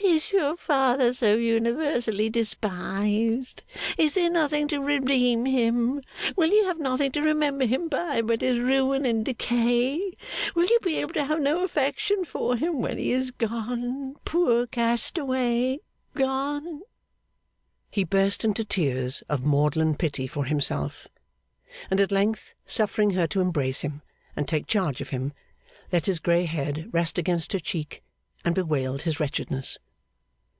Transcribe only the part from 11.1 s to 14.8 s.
to have no affection for him when he is gone, poor